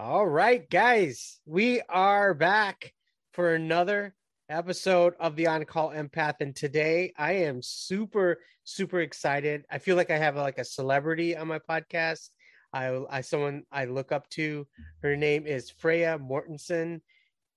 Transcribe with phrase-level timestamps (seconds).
[0.00, 2.94] All right, guys, we are back
[3.32, 4.14] for another
[4.48, 9.64] episode of the On Call Empath, and today I am super, super excited.
[9.68, 12.28] I feel like I have like a celebrity on my podcast.
[12.72, 14.68] I, I someone I look up to.
[15.02, 17.00] Her name is Freya Mortensen.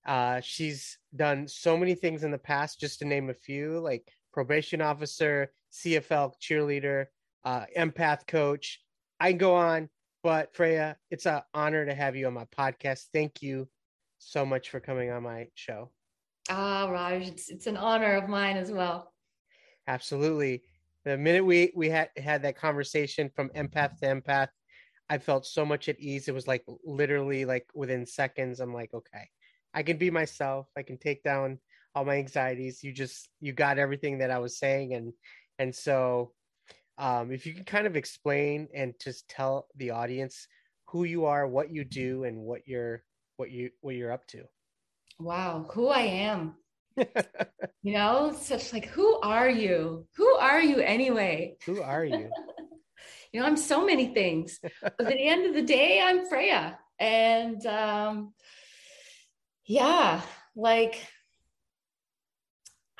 [0.04, 4.11] Uh, she's done so many things in the past, just to name a few, like
[4.33, 7.05] probation officer, CFL cheerleader,
[7.46, 8.82] uh, empath coach.
[9.19, 9.89] I can go on,
[10.24, 13.06] but Freya, it's an honor to have you on my podcast.
[13.14, 13.68] Thank you
[14.20, 15.89] so much for coming on my show.
[16.50, 19.14] Ah, Raj, it's, it's an honor of mine as well.
[19.88, 20.64] Absolutely.
[21.06, 24.50] The minute we we had had that conversation from empath to empath,
[25.10, 26.28] I felt so much at ease.
[26.28, 28.60] It was like literally like within seconds.
[28.60, 29.28] I'm like, okay,
[29.74, 30.68] I can be myself.
[30.78, 31.60] I can take down
[31.96, 32.83] all my anxieties.
[32.83, 35.14] You just you got everything that I was saying, and
[35.58, 36.33] and so
[37.02, 40.47] um, if you can kind of explain and just tell the audience
[40.85, 43.03] who you are, what you do, and what you're
[43.38, 44.44] what you what you're up to.
[45.19, 46.53] Wow, who I am.
[46.97, 50.05] you know, such like who are you?
[50.16, 51.57] Who are you anyway?
[51.66, 52.29] Who are you?
[53.33, 54.59] you know, I'm so many things.
[54.61, 56.77] but at the end of the day, I'm Freya.
[56.99, 58.33] And um
[59.66, 60.22] yeah,
[60.55, 61.03] like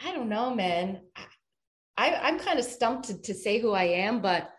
[0.04, 1.02] I don't know, man.
[1.16, 1.26] I,
[2.10, 4.52] I'm kind of stumped to, to say who I am, but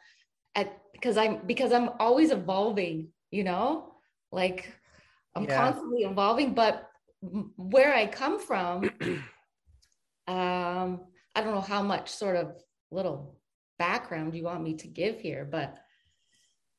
[0.54, 3.94] at because I'm because I'm always evolving, you know,
[4.30, 4.72] like
[5.34, 5.56] I'm yeah.
[5.56, 6.54] constantly evolving.
[6.54, 6.88] But
[7.56, 8.84] where I come from,
[10.28, 11.00] um,
[11.34, 13.38] I don't know how much sort of little
[13.78, 15.78] background you want me to give here, but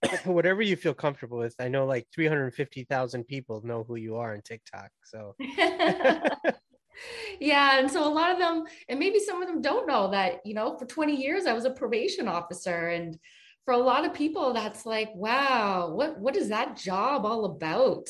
[0.25, 1.55] whatever you feel comfortable with.
[1.59, 4.89] I know like 350,000 people know who you are on TikTok.
[5.03, 5.35] So
[7.39, 10.39] yeah and so a lot of them and maybe some of them don't know that
[10.45, 13.17] you know for 20 years i was a probation officer and
[13.65, 18.09] for a lot of people that's like wow what what is that job all about?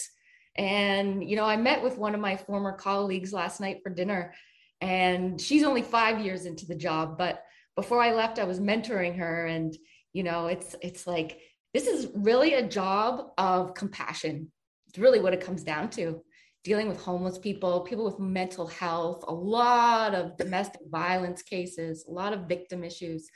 [0.55, 4.33] And you know i met with one of my former colleagues last night for dinner
[4.81, 7.43] and she's only 5 years into the job but
[7.75, 9.75] before i left i was mentoring her and
[10.11, 11.39] you know it's it's like
[11.73, 14.51] this is really a job of compassion.
[14.87, 16.21] It's really what it comes down to
[16.63, 22.11] dealing with homeless people, people with mental health, a lot of domestic violence cases, a
[22.11, 23.29] lot of victim issues.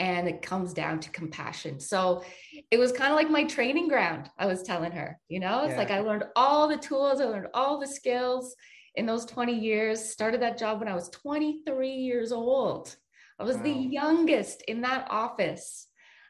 [0.00, 1.78] And it comes down to compassion.
[1.78, 2.24] So
[2.72, 5.20] it was kind of like my training ground, I was telling her.
[5.28, 5.78] You know, it's yeah.
[5.78, 8.56] like I learned all the tools, I learned all the skills
[8.96, 10.10] in those 20 years.
[10.10, 12.96] Started that job when I was 23 years old.
[13.38, 13.62] I was wow.
[13.62, 15.86] the youngest in that office.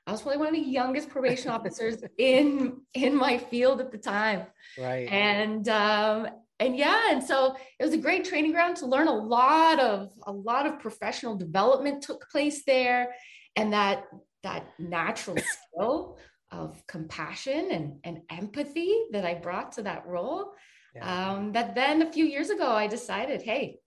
[0.06, 3.98] I was probably one of the youngest probation officers in in my field at the
[3.98, 4.46] time.
[4.78, 5.08] Right.
[5.10, 6.28] And um,
[6.60, 10.10] and yeah, and so it was a great training ground to learn a lot of
[10.26, 13.14] a lot of professional development took place there,
[13.56, 14.04] and that
[14.42, 15.36] that natural
[15.74, 16.18] skill
[16.50, 20.52] of compassion and, and empathy that I brought to that role.
[20.94, 21.32] Yeah.
[21.32, 23.80] Um, that then a few years ago I decided, hey,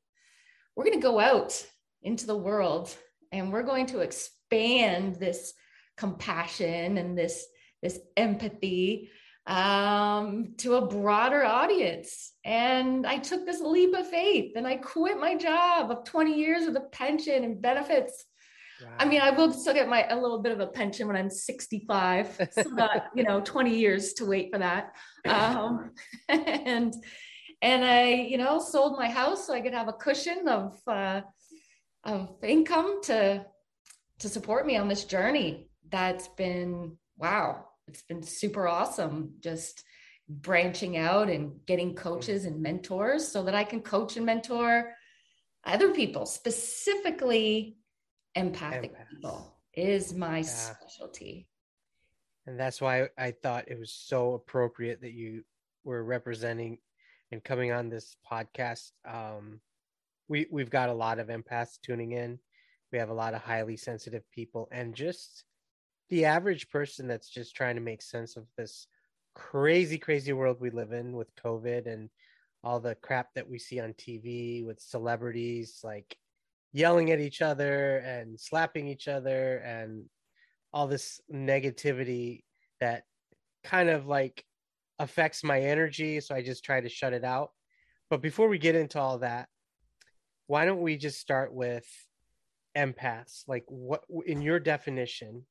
[0.76, 1.66] we're going to go out
[2.02, 2.94] into the world
[3.32, 5.54] and we're going to expand this
[5.98, 7.46] compassion and this
[7.82, 9.10] this empathy
[9.48, 12.34] um, to a broader audience.
[12.44, 16.66] And I took this leap of faith and I quit my job of 20 years
[16.66, 18.26] with a pension and benefits.
[18.84, 18.90] Wow.
[19.00, 21.30] I mean, I will still get my a little bit of a pension when I'm
[21.30, 22.50] 65.
[22.52, 24.94] So not, you know, 20 years to wait for that.
[25.26, 25.92] Um,
[26.30, 26.94] and
[27.62, 31.22] and I, you know, sold my house so I could have a cushion of uh,
[32.04, 33.46] of income to
[34.20, 39.84] to support me on this journey that's been wow it's been super awesome just
[40.30, 44.94] branching out and getting coaches and mentors so that i can coach and mentor
[45.64, 47.78] other people specifically
[48.36, 49.10] empathic Empath.
[49.10, 50.44] people is my yeah.
[50.44, 51.48] specialty
[52.46, 55.44] and that's why i thought it was so appropriate that you
[55.84, 56.78] were representing
[57.32, 59.62] and coming on this podcast um
[60.28, 62.38] we we've got a lot of empaths tuning in
[62.92, 65.46] we have a lot of highly sensitive people and just
[66.10, 68.88] the average person that's just trying to make sense of this
[69.36, 72.10] crazy, crazy world we live in with COVID and
[72.64, 76.18] all the crap that we see on TV with celebrities like
[76.74, 80.06] yelling at each other and slapping each other and
[80.74, 82.44] all this negativity
[82.80, 83.04] that
[83.64, 84.44] kind of like
[85.00, 86.20] affects my energy.
[86.20, 87.52] So I just try to shut it out.
[88.10, 89.50] But before we get into all that,
[90.48, 91.86] why don't we just start with
[92.76, 93.44] empaths?
[93.48, 95.46] Like, what in your definition,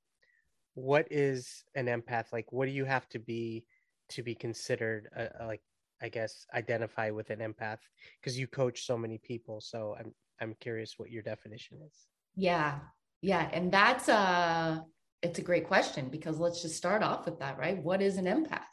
[0.76, 3.64] what is an empath like what do you have to be
[4.08, 5.62] to be considered a, a, like
[6.02, 7.78] i guess identify with an empath
[8.20, 12.06] because you coach so many people so i'm i'm curious what your definition is
[12.36, 12.78] yeah
[13.22, 14.78] yeah and that's uh
[15.22, 18.26] it's a great question because let's just start off with that right what is an
[18.26, 18.68] empath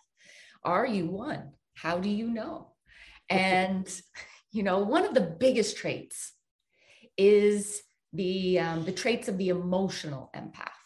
[0.64, 1.52] Are you one?
[1.76, 2.70] How do you know?
[3.30, 3.90] And,
[4.52, 6.34] you know, one of the biggest traits
[7.18, 10.83] is the, um, the traits of the emotional empath.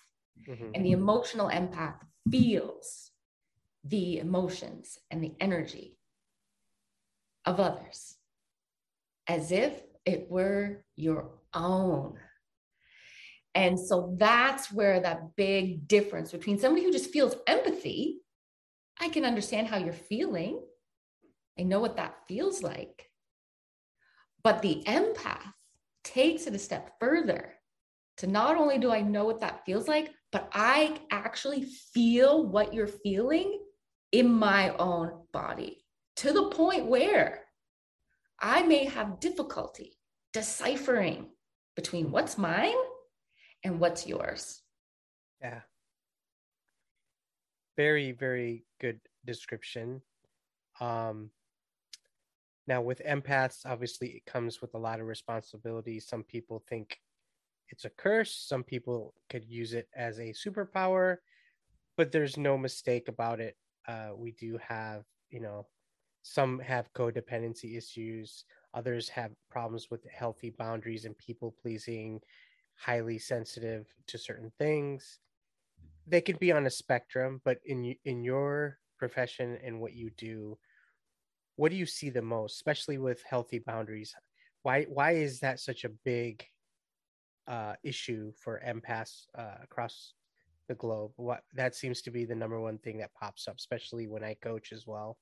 [0.47, 0.71] Mm-hmm.
[0.73, 1.99] And the emotional empath
[2.31, 3.11] feels
[3.83, 5.97] the emotions and the energy
[7.45, 8.15] of others
[9.27, 12.17] as if it were your own.
[13.55, 18.19] And so that's where that big difference between somebody who just feels empathy,
[18.99, 20.61] I can understand how you're feeling.
[21.59, 23.09] I know what that feels like.
[24.43, 25.53] But the empath
[26.03, 27.53] takes it a step further
[28.17, 31.63] to not only do I know what that feels like, but I actually
[31.93, 33.59] feel what you're feeling
[34.11, 35.83] in my own body
[36.17, 37.43] to the point where
[38.39, 39.97] I may have difficulty
[40.33, 41.29] deciphering
[41.75, 42.75] between what's mine
[43.63, 44.61] and what's yours.
[45.41, 45.61] Yeah.
[47.75, 50.01] Very, very good description.
[50.79, 51.31] Um,
[52.67, 55.99] now, with empaths, obviously, it comes with a lot of responsibility.
[55.99, 56.99] Some people think
[57.69, 61.17] it's a curse, some people could use it as a superpower,
[61.95, 63.55] but there's no mistake about it.
[63.87, 65.67] Uh, we do have, you know,
[66.23, 68.43] some have codependency issues,
[68.73, 72.19] others have problems with healthy boundaries and people pleasing,
[72.75, 75.19] highly sensitive to certain things.
[76.05, 80.57] They could be on a spectrum, but in in your profession and what you do,
[81.55, 84.13] what do you see the most, especially with healthy boundaries?
[84.63, 86.45] Why why is that such a big
[87.47, 90.13] uh, issue for empaths uh, across
[90.67, 91.11] the globe?
[91.15, 94.35] What that seems to be the number one thing that pops up, especially when I
[94.35, 95.17] coach as well.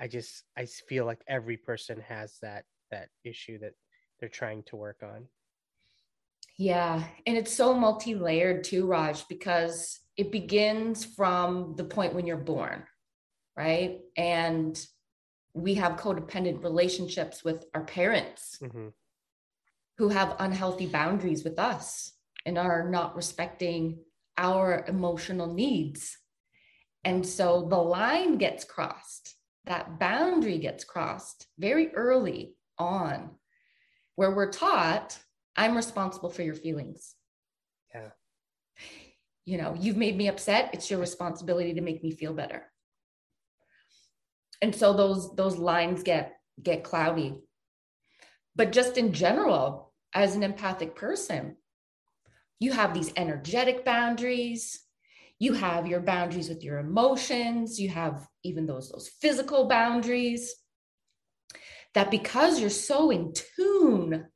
[0.00, 3.72] I just I feel like every person has that that issue that
[4.20, 5.26] they're trying to work on.
[6.58, 12.36] Yeah, and it's so multi-layered too, Raj, because it begins from the point when you're
[12.36, 12.84] born,
[13.56, 14.00] right?
[14.16, 14.78] And
[15.54, 18.88] we have codependent relationships with our parents mm-hmm.
[19.98, 22.12] Who have unhealthy boundaries with us
[22.46, 23.98] and are not respecting
[24.38, 26.18] our emotional needs.
[27.04, 29.36] And so the line gets crossed,
[29.66, 33.30] that boundary gets crossed very early on,
[34.16, 35.18] where we're taught,
[35.56, 37.14] I'm responsible for your feelings.
[37.94, 38.10] Yeah.
[39.44, 40.70] You know, you've made me upset.
[40.72, 42.72] It's your responsibility to make me feel better
[44.62, 47.34] and so those those lines get get cloudy
[48.54, 51.56] but just in general as an empathic person
[52.62, 54.84] you have these energetic boundaries.
[55.40, 57.80] You have your boundaries with your emotions.
[57.80, 60.54] You have even those those physical boundaries
[61.94, 64.28] that because you're so in tune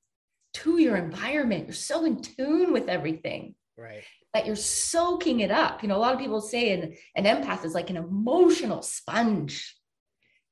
[0.54, 4.02] to your environment you're so in tune with everything right.
[4.34, 5.82] that you're soaking it up.
[5.82, 9.76] You know a lot of people say an, an empath is like an emotional sponge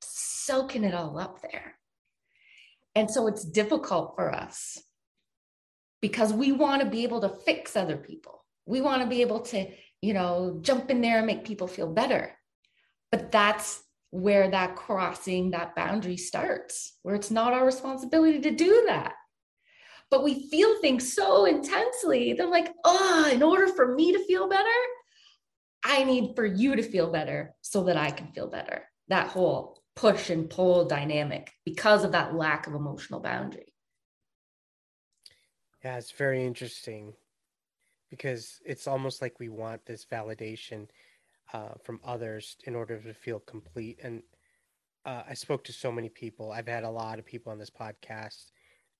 [0.01, 1.74] soaking it all up there.
[2.95, 4.81] And so it's difficult for us
[6.01, 8.43] because we want to be able to fix other people.
[8.65, 9.67] We want to be able to,
[10.01, 12.33] you know, jump in there and make people feel better.
[13.11, 18.85] But that's where that crossing that boundary starts, where it's not our responsibility to do
[18.87, 19.13] that.
[20.09, 22.33] But we feel things so intensely.
[22.33, 24.69] They're like, oh, in order for me to feel better,
[25.83, 28.83] I need for you to feel better so that I can feel better.
[29.09, 33.73] That whole push and pull dynamic because of that lack of emotional boundary.
[35.83, 37.13] Yeah, it's very interesting
[38.09, 40.87] because it's almost like we want this validation
[41.53, 43.99] uh, from others in order to feel complete.
[44.03, 44.23] And
[45.05, 46.51] uh, I spoke to so many people.
[46.51, 48.51] I've had a lot of people on this podcast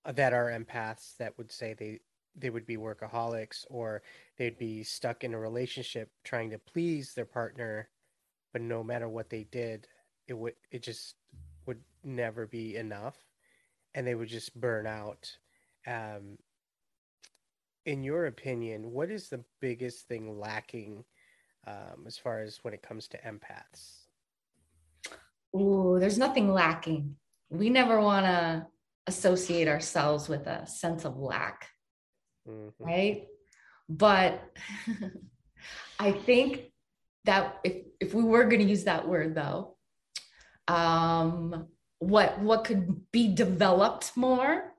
[0.06, 2.00] uh, that are empaths that would say they
[2.38, 4.02] they would be workaholics or
[4.38, 7.88] they'd be stuck in a relationship trying to please their partner,
[8.52, 9.88] but no matter what they did,
[10.28, 11.16] it would it just
[11.66, 13.18] would never be enough
[13.94, 15.38] and they would just burn out.
[15.88, 16.38] Um
[17.86, 21.04] in your opinion what is the biggest thing lacking
[21.68, 24.06] um, as far as when it comes to empaths?
[25.54, 27.16] Oh, there's nothing lacking.
[27.50, 28.68] We never want to
[29.08, 31.70] associate ourselves with a sense of lack
[32.48, 32.84] mm-hmm.
[32.84, 33.28] right?
[33.88, 34.42] But
[36.00, 36.72] i think
[37.24, 39.75] that if if we were going to use that word though
[40.68, 41.68] um,
[42.00, 44.74] what what could be developed more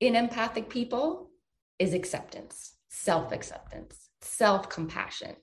[0.00, 1.30] in empathic people
[1.78, 5.34] is acceptance self-acceptance self-compassion.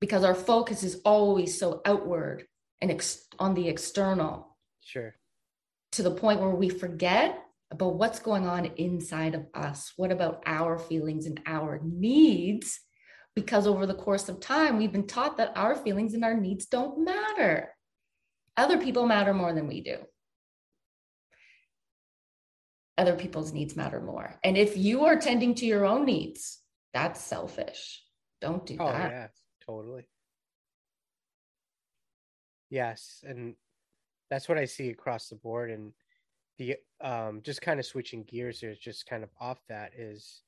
[0.00, 2.46] Because our focus is always so outward
[2.80, 4.56] and ex- on the external.
[4.80, 5.14] Sure.
[5.92, 9.92] To the point where we forget about what's going on inside of us.
[9.96, 12.80] What about our feelings and our needs?
[13.34, 16.66] Because over the course of time, we've been taught that our feelings and our needs
[16.66, 17.70] don't matter.
[18.56, 19.98] Other people matter more than we do.
[22.98, 24.34] Other people's needs matter more.
[24.42, 26.60] And if you are tending to your own needs,
[26.94, 28.02] that's selfish.
[28.40, 28.82] Don't do that.
[28.82, 29.10] oh, that.
[29.10, 29.26] yeah,
[29.66, 30.08] totally.
[32.70, 33.22] Yes.
[33.26, 33.54] And
[34.30, 35.70] that's what I see across the board.
[35.70, 35.92] And
[36.58, 40.40] the um just kind of switching gears here, just kind of off that is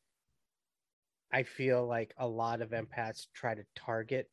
[1.30, 4.30] I feel like a lot of empaths try to target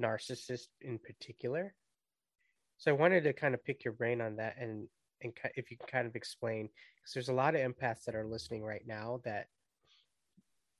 [0.00, 1.74] narcissists in particular.
[2.78, 4.88] So I wanted to kind of pick your brain on that and
[5.22, 8.26] and if you can kind of explain because there's a lot of empaths that are
[8.26, 9.46] listening right now that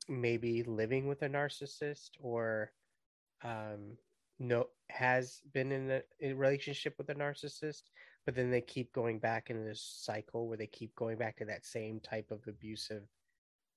[0.09, 2.71] maybe living with a narcissist or
[3.43, 3.97] um
[4.39, 7.85] no has been in a, in a relationship with a narcissist
[8.27, 11.47] but then they keep going back in this cycle where they keep going back to
[11.47, 13.05] that same type of abusive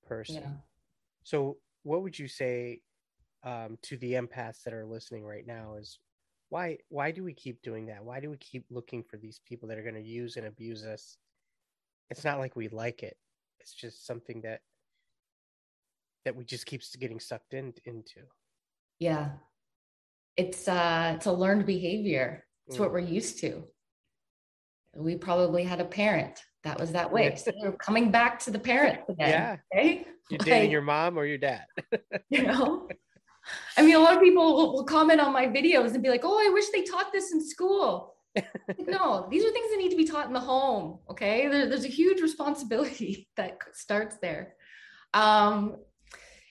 [0.06, 0.50] person yeah.
[1.22, 2.80] So, what would you say
[3.44, 5.76] um, to the empaths that are listening right now?
[5.78, 5.98] Is
[6.50, 8.04] why why do we keep doing that?
[8.04, 10.84] Why do we keep looking for these people that are going to use and abuse
[10.84, 11.16] us?
[12.10, 13.16] It's not like we like it.
[13.60, 14.60] It's just something that
[16.24, 18.20] that we just keeps getting sucked in, into.
[18.98, 19.30] Yeah,
[20.36, 22.44] it's uh, it's a learned behavior.
[22.66, 22.80] It's mm.
[22.80, 23.64] what we're used to.
[24.94, 27.36] We probably had a parent that was that way.
[27.36, 29.30] So we're coming back to the parents again.
[29.30, 29.56] Yeah.
[29.74, 30.04] Okay?
[30.30, 31.64] You're like, your mom or your dad.
[32.30, 32.88] you know?
[33.76, 36.22] I mean, a lot of people will, will, comment on my videos and be like,
[36.24, 38.14] oh, I wish they taught this in school.
[38.86, 40.98] no, these are things that need to be taught in the home.
[41.10, 41.48] Okay.
[41.48, 44.54] There, there's a huge responsibility that starts there.
[45.14, 45.76] Um,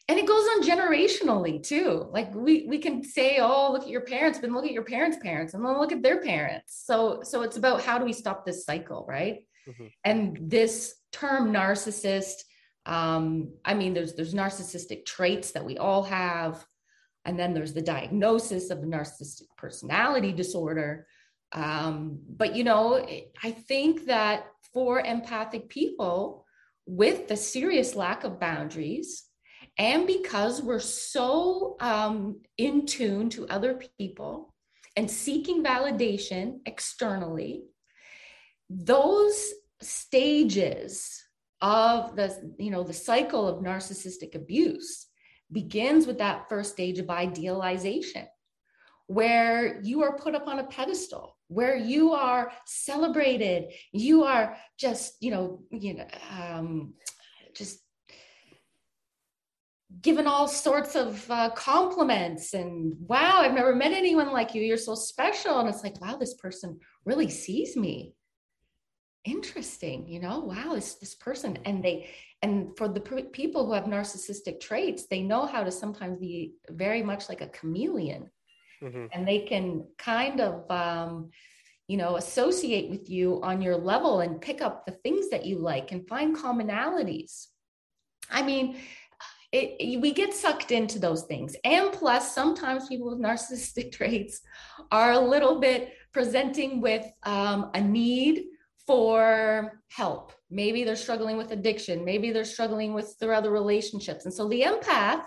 [0.10, 2.10] and it goes on generationally too.
[2.12, 5.18] Like we we can say, oh, look at your parents, but look at your parents'
[5.22, 6.82] parents, and then look at their parents.
[6.84, 9.46] So so it's about how do we stop this cycle, right?
[9.68, 9.86] Mm-hmm.
[10.04, 12.44] And this term narcissist,
[12.88, 16.66] um, I mean, there's there's narcissistic traits that we all have,
[17.26, 21.08] and then there's the diagnosis of narcissistic personality disorder.
[21.52, 23.06] Um, but you know,
[23.44, 26.46] I think that for empathic people
[26.86, 29.26] with the serious lack of boundaries,
[29.78, 34.54] and because we're so um, in tune to other people
[34.96, 37.64] and seeking validation externally,
[38.70, 41.24] those stages
[41.62, 45.09] of the you know the cycle of narcissistic abuse
[45.52, 48.28] begins with that first stage of idealization
[49.08, 53.74] where you are put up on a pedestal where you are celebrated.
[53.92, 56.08] You are just you know you know
[56.40, 56.94] um,
[57.56, 57.80] just
[60.02, 62.54] given all sorts of uh, compliments.
[62.54, 64.62] And wow i've never met anyone like you.
[64.62, 65.60] You're so special.
[65.60, 68.14] And it's like wow this person really sees me
[69.26, 72.10] interesting you know wow this this person and they
[72.42, 77.04] and for the people who have narcissistic traits they know how to sometimes be very
[77.04, 78.30] much like a chameleon.
[78.82, 79.08] Mm-hmm.
[79.12, 81.32] and they can kind of um,
[81.90, 85.58] you know associate with you on your level and pick up the things that you
[85.58, 87.48] like and find commonalities.
[88.32, 88.78] I mean
[89.52, 91.56] it, it, we get sucked into those things.
[91.64, 94.42] And plus sometimes people with narcissistic traits
[94.92, 98.46] are a little bit presenting with um, a need
[98.90, 100.34] for help.
[100.50, 102.04] Maybe they're struggling with addiction.
[102.04, 104.26] Maybe they're struggling with their other relationships.
[104.26, 105.26] And so the empath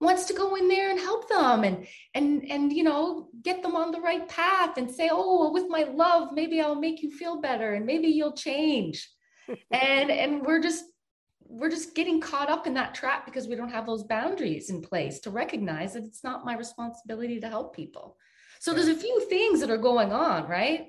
[0.00, 3.76] wants to go in there and help them and and and you know get them
[3.76, 7.40] on the right path and say oh with my love maybe i'll make you feel
[7.40, 9.08] better and maybe you'll change
[9.70, 10.84] and and we're just
[11.46, 14.82] we're just getting caught up in that trap because we don't have those boundaries in
[14.82, 18.16] place to recognize that it's not my responsibility to help people
[18.60, 20.88] so there's a few things that are going on right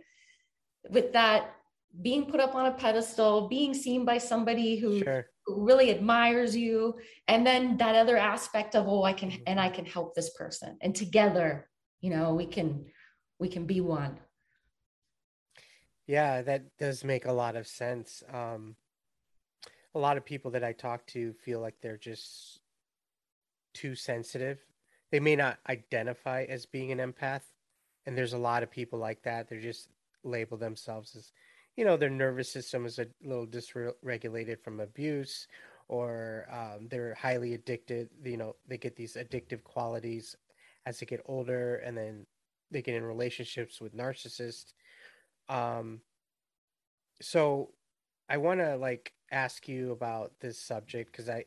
[0.89, 1.54] with that
[2.01, 5.27] being put up on a pedestal, being seen by somebody who, sure.
[5.45, 6.95] who really admires you,
[7.27, 10.77] and then that other aspect of oh, I can and I can help this person,
[10.81, 11.69] and together,
[12.01, 12.85] you know, we can
[13.39, 14.19] we can be one.
[16.07, 18.23] Yeah, that does make a lot of sense.
[18.31, 18.75] Um,
[19.95, 22.59] a lot of people that I talk to feel like they're just
[23.73, 24.59] too sensitive.
[25.11, 27.43] They may not identify as being an empath,
[28.05, 29.49] and there's a lot of people like that.
[29.49, 29.89] They're just
[30.23, 31.31] label themselves as
[31.75, 35.47] you know their nervous system is a little dysregulated from abuse
[35.87, 40.35] or um, they're highly addicted you know they get these addictive qualities
[40.85, 42.25] as they get older and then
[42.71, 44.73] they get in relationships with narcissists.
[45.49, 46.01] Um
[47.21, 47.69] so
[48.29, 51.43] i want to like ask you about this subject because i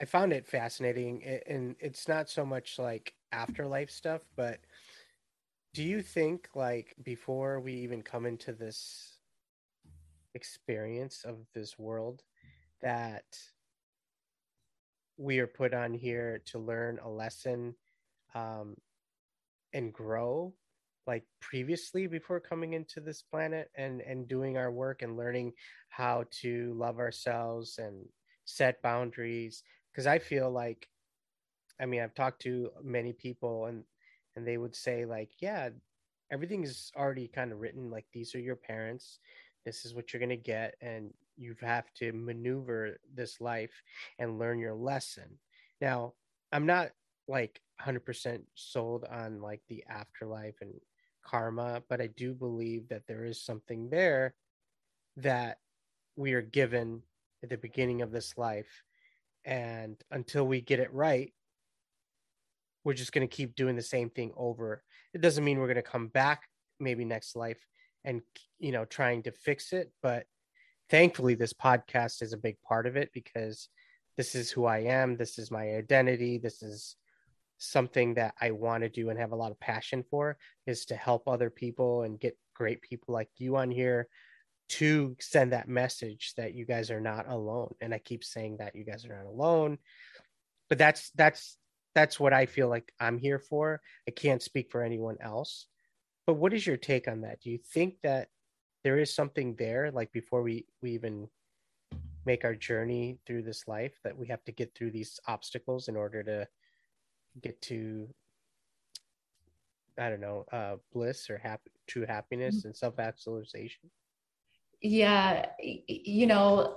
[0.00, 4.60] i found it fascinating and it's not so much like afterlife stuff but
[5.74, 9.15] do you think like before we even come into this
[10.36, 12.22] experience of this world
[12.82, 13.24] that
[15.16, 17.74] we are put on here to learn a lesson
[18.34, 18.76] um,
[19.72, 20.52] and grow
[21.06, 25.52] like previously before coming into this planet and and doing our work and learning
[25.88, 28.04] how to love ourselves and
[28.44, 29.62] set boundaries.
[29.92, 30.88] Because i feel like
[31.80, 33.82] i mean i've talked to many people and
[34.34, 35.70] and they would say like yeah
[36.30, 39.18] everything is already kind of written like these are your parents
[39.66, 43.82] this is what you're going to get and you have to maneuver this life
[44.18, 45.38] and learn your lesson.
[45.80, 46.14] Now
[46.52, 46.90] i'm not
[47.28, 50.72] like 100% sold on like the afterlife and
[51.24, 54.32] karma but i do believe that there is something there
[55.16, 55.58] that
[56.14, 57.02] we are given
[57.42, 58.84] at the beginning of this life
[59.44, 61.32] and until we get it right
[62.86, 64.84] we're just going to keep doing the same thing over.
[65.12, 66.42] It doesn't mean we're going to come back
[66.78, 67.58] maybe next life
[68.06, 68.22] and
[68.58, 70.24] you know trying to fix it but
[70.88, 73.68] thankfully this podcast is a big part of it because
[74.16, 76.96] this is who i am this is my identity this is
[77.58, 80.94] something that i want to do and have a lot of passion for is to
[80.94, 84.08] help other people and get great people like you on here
[84.68, 87.72] to send that message that you guys are not alone.
[87.80, 89.78] And i keep saying that you guys are not alone
[90.68, 91.56] but that's that's
[91.94, 93.80] that's what i feel like i'm here for.
[94.08, 95.66] I can't speak for anyone else
[96.26, 97.40] but what is your take on that?
[97.40, 98.28] Do you think that
[98.82, 101.28] there is something there, like before we we even
[102.24, 105.96] make our journey through this life, that we have to get through these obstacles in
[105.96, 106.48] order to
[107.40, 108.08] get to
[109.98, 113.90] I don't know, uh, bliss or happy, true happiness and self actualization?
[114.82, 116.76] Yeah, you know,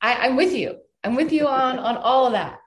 [0.00, 0.76] I, I'm with you.
[1.04, 2.58] I'm with you on on all of that,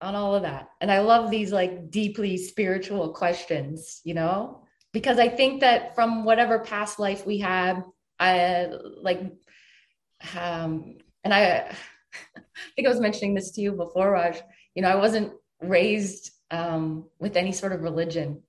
[0.00, 4.00] on all of that, and I love these like deeply spiritual questions.
[4.04, 4.63] You know,
[4.94, 7.82] because I think that from whatever past life we had,
[8.20, 8.70] I
[9.02, 9.20] like,
[10.38, 11.68] um, and I,
[12.36, 12.40] I
[12.76, 14.40] think I was mentioning this to you before, Raj.
[14.76, 18.40] You know, I wasn't raised um, with any sort of religion.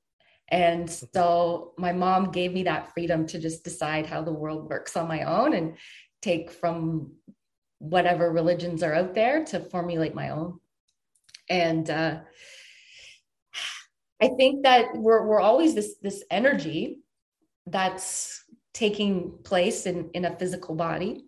[0.50, 4.96] And so my mom gave me that freedom to just decide how the world works
[4.96, 5.78] on my own and
[6.22, 7.14] take from
[7.80, 10.60] whatever religions are out there to formulate my own.
[11.50, 12.20] And uh,
[14.26, 17.00] I think that we're we're always this this energy
[17.68, 21.26] that's taking place in in a physical body,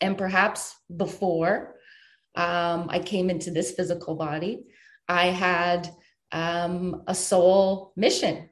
[0.00, 1.76] and perhaps before
[2.34, 4.64] um, I came into this physical body,
[5.08, 5.90] I had
[6.32, 8.50] um, a soul mission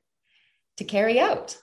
[0.76, 1.58] to carry out,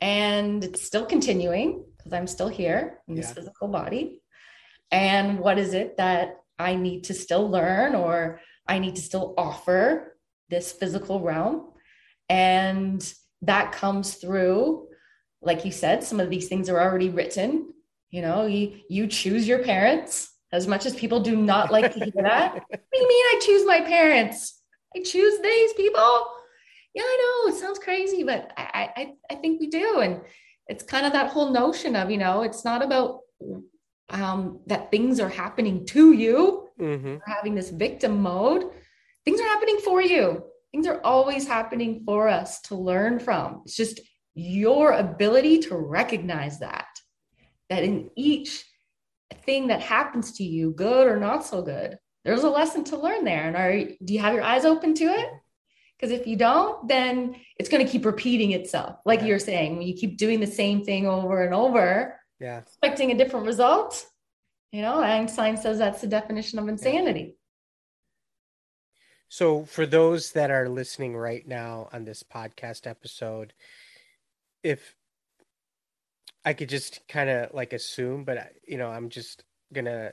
[0.00, 3.34] and it's still continuing because I'm still here in this yeah.
[3.34, 4.20] physical body.
[4.90, 9.34] And what is it that I need to still learn or I need to still
[9.36, 10.15] offer
[10.48, 11.70] this physical realm.
[12.28, 14.88] And that comes through,
[15.42, 17.72] like you said, some of these things are already written.
[18.10, 22.00] You know, you, you choose your parents as much as people do not like to
[22.00, 22.54] hear that.
[22.54, 24.60] what do you mean I choose my parents?
[24.96, 26.26] I choose these people.
[26.94, 30.00] Yeah, I know it sounds crazy, but I, I, I think we do.
[30.00, 30.22] And
[30.68, 33.20] it's kind of that whole notion of, you know, it's not about
[34.08, 37.16] um, that things are happening to you, mm-hmm.
[37.26, 38.70] having this victim mode
[39.26, 40.44] things are happening for you.
[40.72, 43.62] Things are always happening for us to learn from.
[43.64, 44.00] It's just
[44.34, 46.86] your ability to recognize that,
[47.68, 48.64] that in each
[49.44, 53.24] thing that happens to you, good or not so good, there's a lesson to learn
[53.24, 53.46] there.
[53.46, 55.28] And are do you have your eyes open to it?
[55.98, 58.96] Because if you don't, then it's going to keep repeating itself.
[59.06, 59.26] Like yeah.
[59.26, 63.16] you're saying, when you keep doing the same thing over and over, yeah, expecting a
[63.16, 64.04] different result.
[64.72, 67.36] You know, Einstein says that's the definition of insanity.
[69.28, 73.52] So, for those that are listening right now on this podcast episode,
[74.62, 74.94] if
[76.44, 80.12] I could just kind of like assume, but you know, I'm just gonna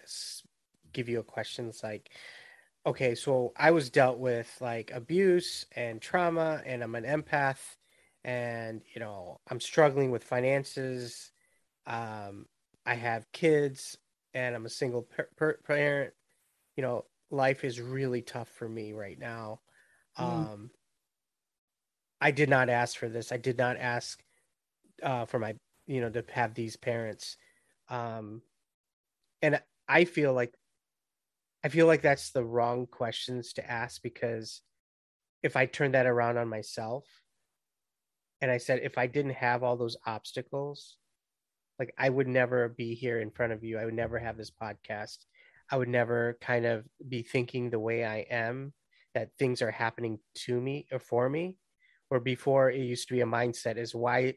[0.91, 1.69] give you a question.
[1.69, 2.09] It's like,
[2.85, 7.61] okay, so I was dealt with like abuse and trauma, and I'm an empath,
[8.23, 11.31] and you know, I'm struggling with finances.
[11.85, 12.47] Um,
[12.85, 13.97] I have kids,
[14.33, 16.13] and I'm a single per- per- parent.
[16.75, 19.59] You know, life is really tough for me right now.
[20.19, 20.23] Mm.
[20.23, 20.69] Um,
[22.21, 23.31] I did not ask for this.
[23.31, 24.23] I did not ask
[25.01, 25.55] uh, for my,
[25.87, 27.35] you know, to have these parents.
[27.89, 28.43] Um,
[29.41, 30.53] and I feel like,
[31.65, 34.61] I feel like that's the wrong questions to ask because
[35.41, 37.05] if I turn that around on myself
[38.41, 40.97] and I said, if I didn't have all those obstacles,
[41.79, 43.79] like I would never be here in front of you.
[43.79, 45.17] I would never have this podcast.
[45.71, 48.73] I would never kind of be thinking the way I am
[49.13, 51.57] that things are happening to me or for me.
[52.09, 54.35] Or before it used to be a mindset is why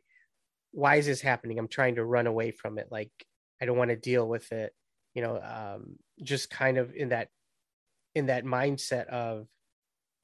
[0.72, 1.58] why is this happening?
[1.58, 2.88] I'm trying to run away from it.
[2.90, 3.10] Like
[3.60, 4.74] I don't want to deal with it.
[5.14, 7.28] You know, um, just kind of in that
[8.14, 9.46] in that mindset of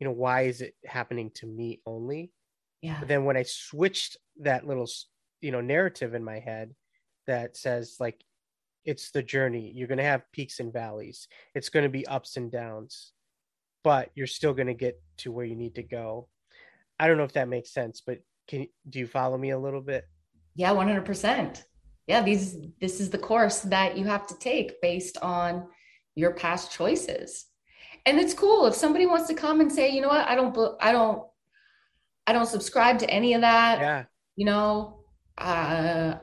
[0.00, 2.32] you know why is it happening to me only
[2.80, 4.88] yeah but then when i switched that little
[5.42, 6.74] you know narrative in my head
[7.26, 8.18] that says like
[8.84, 9.70] it's the journey.
[9.74, 11.28] You're going to have peaks and valleys.
[11.54, 13.12] It's going to be ups and downs
[13.84, 16.28] but you're still going to get to where you need to go.
[16.98, 18.18] I don't know if that makes sense but
[18.48, 20.06] can do you follow me a little bit?
[20.54, 21.64] Yeah 100%
[22.08, 25.66] yeah these this is the course that you have to take based on
[26.14, 27.46] your past choices.
[28.04, 30.28] And it's cool if somebody wants to come and say you know what?
[30.28, 31.22] I don't i don't
[32.26, 34.04] i don't subscribe to any of that yeah.
[34.36, 34.98] you know?
[35.38, 36.16] Uh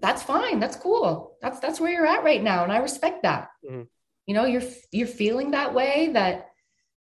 [0.00, 0.60] that's fine.
[0.60, 1.36] That's cool.
[1.42, 2.64] That's that's where you're at right now.
[2.64, 3.48] And i respect that.
[3.64, 3.82] Mm-hmm.
[4.26, 6.48] you know you're you're feeling that way that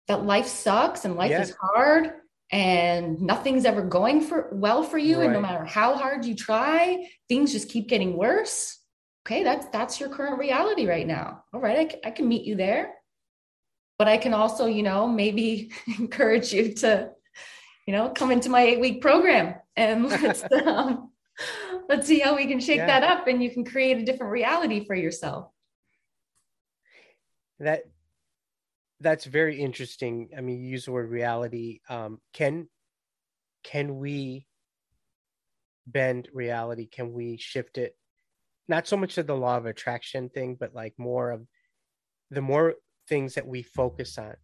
[0.08, 1.42] that life sucks and life yeah.
[1.42, 2.12] is hard
[2.50, 5.18] and nothing's ever going for well for you.
[5.18, 5.24] Right.
[5.24, 8.78] and no matter how hard you try things just keep getting worse.
[9.26, 9.42] Okay.
[9.44, 11.44] That's that's your current reality right now.
[11.52, 11.92] All right.
[12.04, 12.94] I, I can meet you there.
[13.98, 17.10] But i can also you know maybe encourage you to
[17.86, 21.10] you know come into my eight week program and let's um,
[21.88, 22.86] let's see how we can shake yeah.
[22.86, 25.50] that up and you can create a different reality for yourself
[27.60, 27.82] that
[29.00, 30.30] that's very interesting.
[30.36, 31.80] I mean, you use the word reality.
[31.88, 32.68] Um, can
[33.64, 34.46] can we
[35.86, 36.86] bend reality?
[36.86, 37.96] Can we shift it?
[38.68, 41.46] Not so much of the law of attraction thing, but like more of
[42.30, 42.74] the more
[43.08, 44.34] things that we focus on,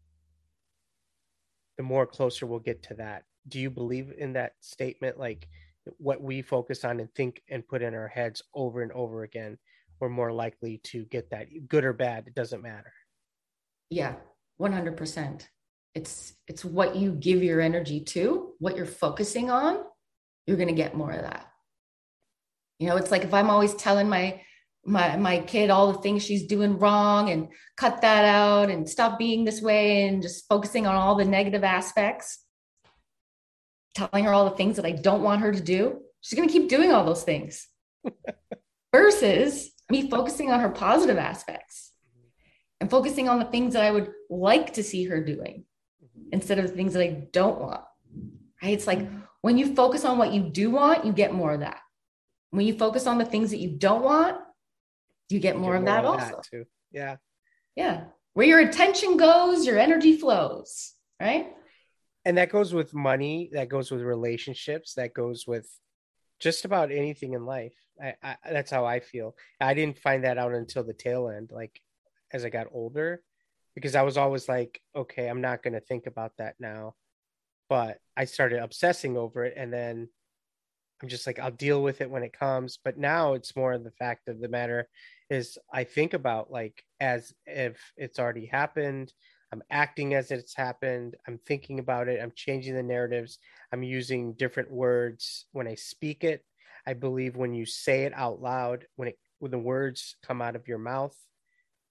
[1.76, 3.24] the more closer we'll get to that.
[3.46, 5.18] Do you believe in that statement?
[5.18, 5.48] Like
[5.98, 9.58] what we focus on and think and put in our heads over and over again,
[10.00, 12.26] we're more likely to get that good or bad.
[12.26, 12.92] It doesn't matter.
[13.90, 14.14] Yeah,
[14.60, 15.46] 100%
[15.94, 19.78] it's it's what you give your energy to what you're focusing on
[20.46, 21.46] you're going to get more of that
[22.78, 24.40] you know it's like if i'm always telling my
[24.84, 29.18] my my kid all the things she's doing wrong and cut that out and stop
[29.18, 32.43] being this way and just focusing on all the negative aspects
[33.94, 36.52] telling her all the things that i don't want her to do she's going to
[36.52, 37.68] keep doing all those things
[38.92, 41.92] versus me focusing on her positive aspects
[42.80, 45.64] and focusing on the things that I would like to see her doing
[46.32, 47.82] instead of the things that I don't want.
[48.62, 48.72] Right?
[48.72, 49.08] It's like
[49.42, 51.80] when you focus on what you do want, you get more of that.
[52.50, 54.36] When you focus on the things that you don't want,
[55.28, 56.42] you get more, you get of more that of also.
[56.50, 56.64] Too.
[56.92, 57.16] Yeah.
[57.76, 58.04] Yeah.
[58.34, 61.52] Where your attention goes, your energy flows, right?
[62.24, 65.68] And that goes with money, that goes with relationships, that goes with
[66.40, 67.74] just about anything in life.
[68.02, 69.36] I, I, that's how I feel.
[69.60, 71.50] I didn't find that out until the tail end.
[71.52, 71.80] Like
[72.32, 73.22] as I got older
[73.74, 76.94] because I was always like, okay, I'm not going to think about that now.
[77.68, 80.08] But I started obsessing over it and then
[81.02, 82.78] I'm just like, I'll deal with it when it comes.
[82.82, 84.88] But now it's more the fact of the matter
[85.30, 89.12] is I think about like as if it's already happened.
[89.54, 91.16] I'm acting as it's happened.
[91.26, 92.20] I'm thinking about it.
[92.20, 93.38] I'm changing the narratives.
[93.72, 96.44] I'm using different words when I speak it.
[96.86, 100.56] I believe when you say it out loud, when it when the words come out
[100.56, 101.16] of your mouth,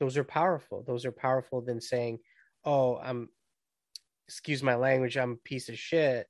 [0.04, 2.20] those are powerful those are powerful than saying
[2.66, 3.30] oh i'm
[4.28, 6.28] excuse my language i'm a piece of shit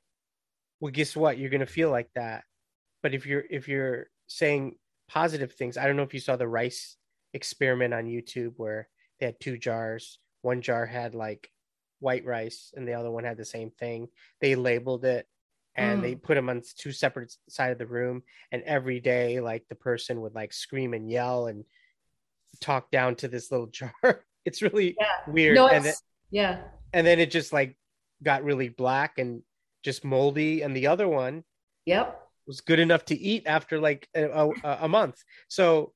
[0.79, 2.43] well guess what you're going to feel like that
[3.01, 4.75] but if you're if you're saying
[5.09, 6.97] positive things i don't know if you saw the rice
[7.33, 8.87] experiment on youtube where
[9.19, 11.49] they had two jars one jar had like
[11.99, 14.07] white rice and the other one had the same thing
[14.39, 15.25] they labeled it
[15.75, 16.01] and mm.
[16.03, 19.75] they put them on two separate side of the room and every day like the
[19.75, 21.63] person would like scream and yell and
[22.59, 23.93] talk down to this little jar.
[24.45, 25.31] It's really yeah.
[25.31, 25.55] weird.
[25.55, 25.93] No, and then,
[26.31, 26.61] yeah.
[26.91, 27.77] And then it just like
[28.21, 29.41] got really black and
[29.83, 30.61] just moldy.
[30.61, 31.43] And the other one,
[31.85, 35.23] yep, was good enough to eat after like a, a, a month.
[35.47, 35.93] So,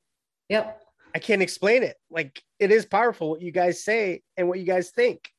[0.49, 0.81] yep,
[1.17, 1.95] I can't explain it.
[2.11, 5.31] Like it is powerful what you guys say and what you guys think.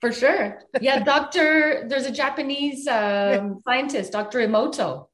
[0.00, 0.62] For sure.
[0.80, 1.84] Yeah, Doctor.
[1.88, 4.38] There's a Japanese um, scientist, Dr.
[4.38, 5.08] Emoto.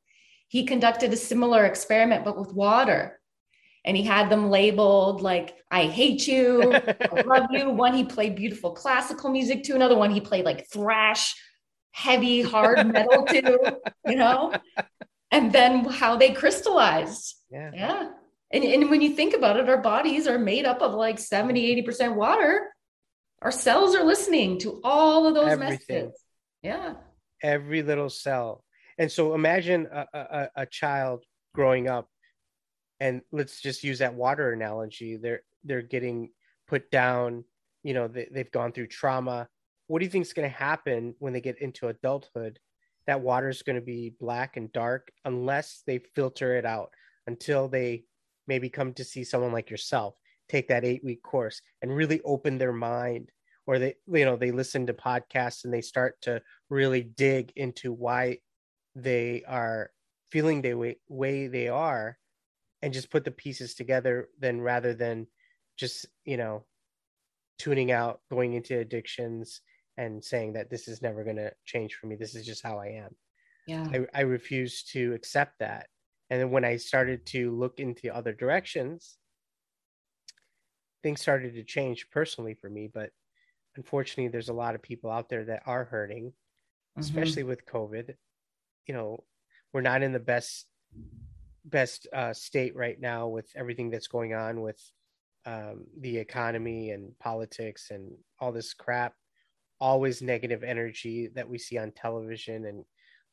[0.48, 3.18] He conducted a similar experiment, but with water
[3.86, 7.70] and he had them labeled like I hate you, I love you.
[7.70, 11.34] One he played beautiful classical music to, another one he played like thrash,
[11.92, 14.52] heavy, hard metal to, you know?
[15.30, 17.34] And then how they crystallized.
[17.50, 17.70] Yeah.
[17.72, 18.10] Yeah.
[18.52, 21.82] And, and when you think about it, our bodies are made up of like 70,
[21.84, 22.68] 80% water.
[23.42, 25.96] Our cells are listening to all of those Everything.
[25.96, 26.20] messages.
[26.62, 26.94] Yeah.
[27.42, 28.64] Every little cell.
[28.98, 32.08] And so imagine a, a, a child growing up
[33.00, 36.30] and let's just use that water analogy they're they're getting
[36.68, 37.44] put down
[37.82, 39.48] you know they, they've gone through trauma
[39.86, 42.58] what do you think is going to happen when they get into adulthood
[43.06, 46.90] that water is going to be black and dark unless they filter it out
[47.26, 48.04] until they
[48.46, 50.14] maybe come to see someone like yourself
[50.48, 53.30] take that eight week course and really open their mind
[53.66, 57.92] or they you know they listen to podcasts and they start to really dig into
[57.92, 58.38] why
[58.94, 59.90] they are
[60.30, 62.16] feeling the way, way they are
[62.82, 65.26] and just put the pieces together then rather than
[65.76, 66.64] just you know
[67.58, 69.60] tuning out going into addictions
[69.96, 72.16] and saying that this is never going to change for me.
[72.16, 73.16] This is just how i am.
[73.66, 73.86] Yeah.
[73.92, 75.86] I, I refuse to accept that
[76.30, 79.16] and then when i started to look into other directions
[81.02, 83.10] things started to change personally for me but
[83.76, 87.00] unfortunately there's a lot of people out there that are hurting mm-hmm.
[87.00, 88.14] especially with covid
[88.86, 89.22] you know
[89.72, 90.66] we're not in the best
[91.64, 94.80] best uh, state right now with everything that's going on with
[95.46, 99.14] um, the economy and politics and all this crap
[99.80, 102.84] always negative energy that we see on television and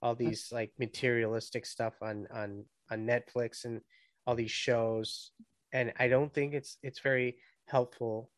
[0.02, 3.82] all these like materialistic stuff on on on netflix and
[4.26, 5.32] all these shows.
[5.74, 8.30] And i don't think it's it's very helpful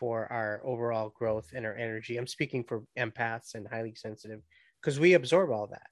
[0.00, 2.16] for our overall growth and our energy.
[2.16, 4.40] I'm speaking for empaths and highly sensitive
[4.80, 5.88] because we absorb all that.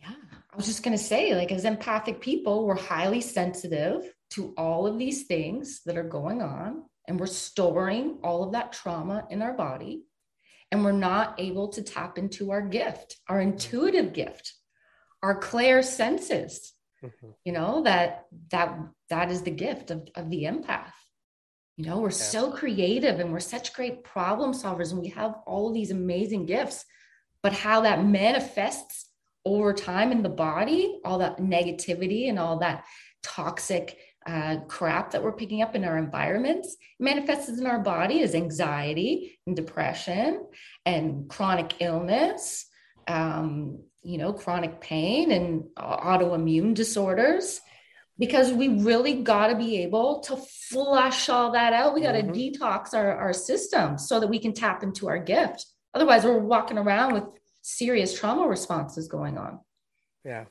[0.00, 0.16] Yeah.
[0.52, 4.86] I was just going to say like as empathic people we're highly sensitive to all
[4.86, 9.42] of these things that are going on and we're storing all of that trauma in
[9.42, 10.02] our body
[10.72, 14.54] and we're not able to tap into our gift our intuitive gift
[15.22, 17.30] our clair senses mm-hmm.
[17.44, 20.92] you know that that that is the gift of, of the empath
[21.76, 22.14] you know we're yeah.
[22.34, 26.46] so creative and we're such great problem solvers and we have all of these amazing
[26.46, 26.84] gifts
[27.42, 29.08] but how that manifests
[29.44, 32.84] over time in the body, all that negativity and all that
[33.22, 38.36] toxic uh, crap that we're picking up in our environments manifests in our body as
[38.36, 40.46] anxiety and depression
[40.86, 42.66] and chronic illness,
[43.08, 47.60] um, you know, chronic pain and autoimmune disorders.
[48.18, 51.94] Because we really got to be able to flush all that out.
[51.94, 52.62] We got to mm-hmm.
[52.62, 55.66] detox our, our system so that we can tap into our gift.
[55.94, 57.24] Otherwise, we're walking around with
[57.62, 59.60] serious trauma responses going on.
[60.24, 60.44] Yeah.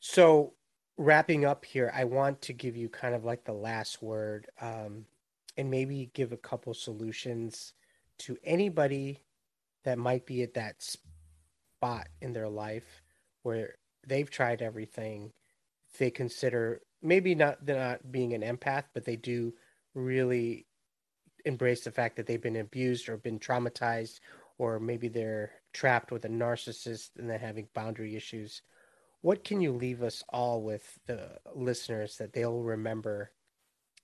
[0.00, 0.54] So,
[0.96, 5.06] wrapping up here, I want to give you kind of like the last word um,
[5.56, 7.74] and maybe give a couple solutions
[8.18, 9.22] to anybody
[9.84, 10.82] that might be at that
[11.78, 13.02] spot in their life
[13.42, 13.74] where
[14.06, 15.32] they've tried everything.
[15.98, 19.54] They consider maybe not they're not being an empath, but they do
[19.94, 20.66] really
[21.44, 24.18] embrace the fact that they've been abused or been traumatized
[24.58, 28.62] or maybe they're trapped with a narcissist and they're having boundary issues.
[29.20, 33.30] What can you leave us all with the listeners that they'll remember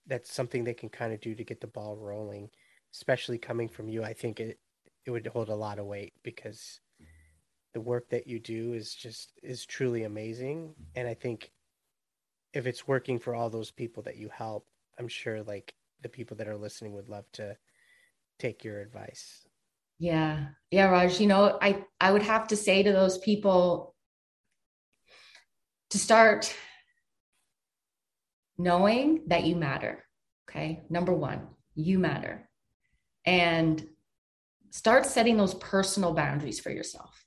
[0.07, 2.51] that's something they can kind of do to get the ball rolling,
[2.95, 4.05] especially coming from you?
[4.05, 4.59] I think it
[5.05, 6.81] it would hold a lot of weight because
[7.75, 11.51] the work that you do is just is truly amazing and I think
[12.55, 14.67] if it's working for all those people that you help,
[14.99, 17.57] I'm sure like the people that are listening would love to
[18.39, 19.47] take your advice.
[19.99, 20.47] Yeah.
[20.71, 23.95] Yeah, Raj, you know, I I would have to say to those people
[25.91, 26.55] to start
[28.57, 30.05] knowing that you matter.
[30.49, 30.85] Okay?
[30.89, 32.49] Number 1, you matter.
[33.27, 33.85] And
[34.71, 37.24] start setting those personal boundaries for yourself.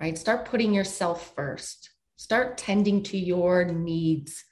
[0.00, 0.16] Right?
[0.16, 1.90] Start putting yourself first.
[2.16, 4.44] Start tending to your needs.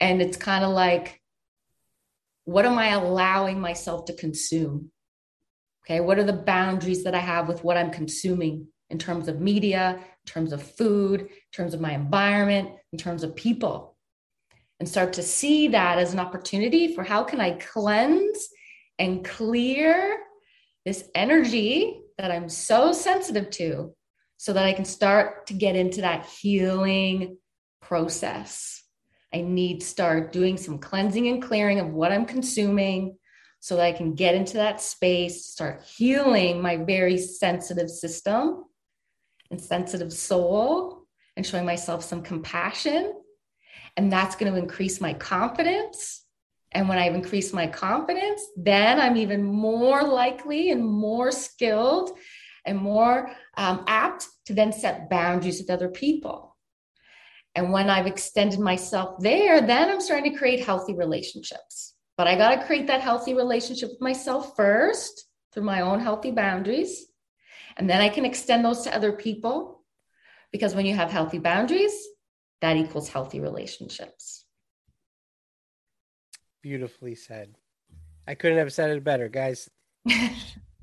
[0.00, 1.20] And it's kind of like
[2.44, 4.90] what am I allowing myself to consume?
[5.84, 9.40] Okay, what are the boundaries that I have with what I'm consuming in terms of
[9.40, 13.96] media, in terms of food, in terms of my environment, in terms of people?
[14.80, 18.48] And start to see that as an opportunity for how can I cleanse
[18.98, 20.18] and clear
[20.84, 23.94] this energy that I'm so sensitive to
[24.44, 27.38] so that I can start to get into that healing
[27.80, 28.82] process.
[29.32, 33.16] I need to start doing some cleansing and clearing of what I'm consuming
[33.60, 38.66] so that I can get into that space, start healing my very sensitive system
[39.50, 41.06] and sensitive soul,
[41.38, 43.14] and showing myself some compassion.
[43.96, 46.22] And that's going to increase my confidence.
[46.70, 52.18] And when I've increased my confidence, then I'm even more likely and more skilled
[52.64, 56.56] and more um, apt to then set boundaries with other people.
[57.54, 61.94] And when I've extended myself there, then I'm starting to create healthy relationships.
[62.16, 66.30] But I got to create that healthy relationship with myself first through my own healthy
[66.30, 67.06] boundaries.
[67.76, 69.82] And then I can extend those to other people.
[70.52, 71.94] Because when you have healthy boundaries,
[72.60, 74.46] that equals healthy relationships.
[76.62, 77.56] Beautifully said.
[78.26, 79.68] I couldn't have said it better, guys.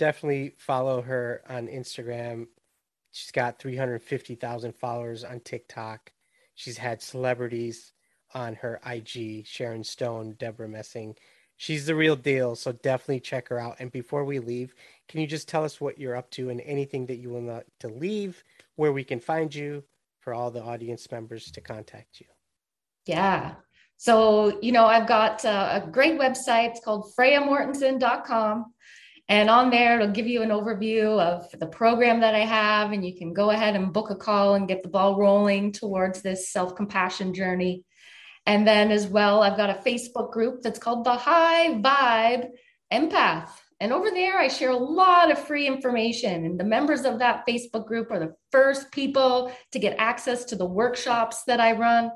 [0.00, 2.46] Definitely follow her on Instagram.
[3.12, 6.10] She's got 350,000 followers on TikTok.
[6.54, 7.92] She's had celebrities
[8.32, 11.16] on her IG, Sharon Stone, Debra Messing.
[11.58, 12.56] she's the real deal.
[12.56, 13.76] So definitely check her out.
[13.78, 14.74] And before we leave,
[15.06, 17.88] can you just tell us what you're up to and anything that you not to
[17.88, 18.42] leave,
[18.76, 19.84] where we can find you
[20.20, 22.26] for all the audience members to contact you?
[23.04, 23.56] Yeah.
[23.98, 26.70] So, you know, I've got uh, a great website.
[26.70, 28.72] It's called freyamortensen.com.
[29.30, 33.06] And on there, it'll give you an overview of the program that I have, and
[33.06, 36.50] you can go ahead and book a call and get the ball rolling towards this
[36.50, 37.84] self compassion journey.
[38.44, 42.48] And then, as well, I've got a Facebook group that's called the High Vibe
[42.92, 43.50] Empath.
[43.78, 46.44] And over there, I share a lot of free information.
[46.44, 50.56] And the members of that Facebook group are the first people to get access to
[50.56, 52.10] the workshops that I run.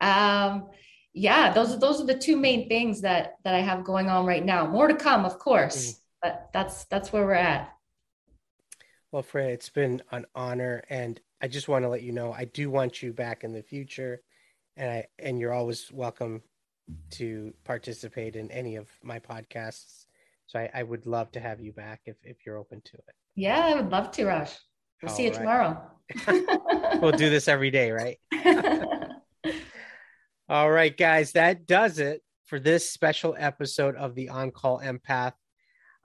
[0.00, 0.68] Um,
[1.12, 4.26] yeah, those are those are the two main things that that I have going on
[4.26, 4.68] right now.
[4.68, 5.98] More to come, of course.
[6.22, 7.72] But that's that's where we're at.
[9.10, 12.44] Well, Freya, it's been an honor, and I just want to let you know I
[12.46, 14.22] do want you back in the future,
[14.76, 16.42] and I and you're always welcome
[17.10, 20.06] to participate in any of my podcasts.
[20.46, 23.14] So I, I would love to have you back if if you're open to it.
[23.34, 24.50] Yeah, I would love to, Raj.
[25.02, 25.38] We'll All see you right.
[25.38, 25.90] tomorrow.
[27.00, 28.18] we'll do this every day, right?
[30.48, 35.32] All right, guys, that does it for this special episode of the On Call Empath.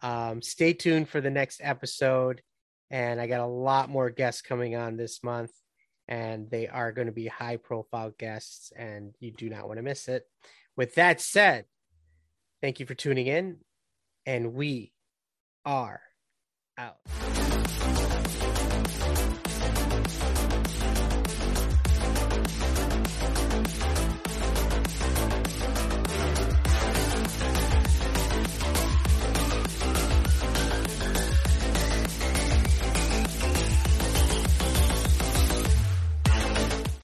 [0.01, 2.41] Um, stay tuned for the next episode.
[2.89, 5.51] And I got a lot more guests coming on this month,
[6.07, 9.83] and they are going to be high profile guests, and you do not want to
[9.83, 10.23] miss it.
[10.77, 11.65] With that said,
[12.61, 13.57] thank you for tuning in,
[14.25, 14.93] and we
[15.65, 15.99] are
[16.77, 16.97] out.